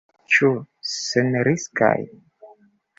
Ĉu 0.35 0.49
senriskaj? 0.93 1.95